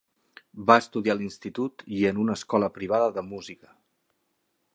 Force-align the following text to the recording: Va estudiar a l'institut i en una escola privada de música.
Va 0.69 0.77
estudiar 0.83 1.15
a 1.17 1.19
l'institut 1.19 1.85
i 1.99 2.01
en 2.13 2.23
una 2.25 2.39
escola 2.41 2.71
privada 2.79 3.11
de 3.19 3.29
música. 3.35 3.71